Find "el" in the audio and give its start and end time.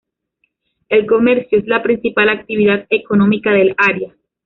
0.89-1.05